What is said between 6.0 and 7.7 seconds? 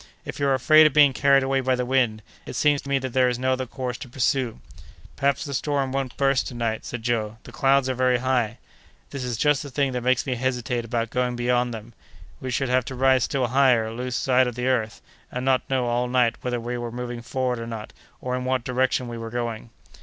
burst to night," said Joe; "the